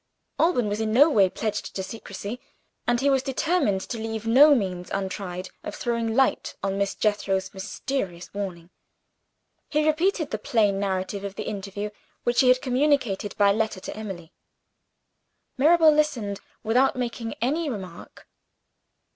Alban 0.39 0.67
was 0.67 0.81
in 0.81 0.91
no 0.91 1.11
way 1.11 1.29
pledged 1.29 1.75
to 1.75 1.83
secrecy, 1.83 2.39
and 2.87 2.99
he 3.01 3.09
was 3.11 3.21
determined 3.21 3.81
to 3.81 3.99
leave 3.99 4.25
no 4.25 4.55
means 4.55 4.89
untried 4.89 5.51
of 5.63 5.75
throwing 5.75 6.15
light 6.15 6.55
on 6.63 6.75
Miss 6.75 6.95
Jethro's 6.95 7.53
mysterious 7.53 8.33
warning. 8.33 8.71
He 9.69 9.85
repeated 9.85 10.31
the 10.31 10.39
plain 10.39 10.79
narrative 10.79 11.23
of 11.23 11.35
the 11.35 11.43
interview, 11.47 11.91
which 12.23 12.39
he 12.39 12.47
had 12.47 12.63
communicated 12.63 13.37
by 13.37 13.51
letter 13.53 13.79
to 13.79 13.95
Emily. 13.95 14.33
Mirabel 15.55 15.91
listened 15.91 16.39
without 16.63 16.95
making 16.95 17.35
any 17.35 17.69
remark. 17.69 18.27